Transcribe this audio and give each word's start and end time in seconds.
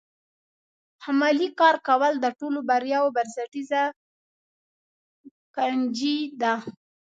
عملي 1.05 1.49
کار 1.59 1.75
کول 1.87 2.13
د 2.19 2.25
ټولو 2.39 2.59
بریاوو 2.69 3.13
بنسټیزه 3.15 3.83
کنجي 5.55 6.17
ده. 6.41 6.53